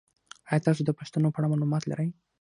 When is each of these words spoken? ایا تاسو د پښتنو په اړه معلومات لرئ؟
ایا 0.49 0.63
تاسو 0.65 0.81
د 0.85 0.91
پښتنو 0.99 1.31
په 1.33 1.37
اړه 1.39 1.51
معلومات 1.51 1.83
لرئ؟ 1.87 2.09